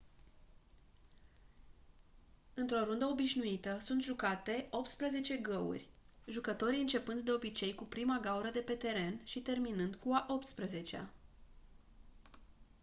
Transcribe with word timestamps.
într-o 2.53 2.83
rundă 2.83 3.05
obișnuită 3.05 3.77
sunt 3.79 4.01
jucate 4.03 4.67
optsprezece 4.71 5.37
găuri 5.37 5.89
jucătorii 6.27 6.79
începând 6.81 7.21
de 7.21 7.31
obicei 7.31 7.75
cu 7.75 7.83
prima 7.83 8.19
gaură 8.21 8.49
de 8.49 8.59
pe 8.59 8.73
teren 8.73 9.21
și 9.23 9.39
terminând 9.41 9.95
cu 9.95 10.11
a 10.13 10.25
optsprezecea 10.29 11.09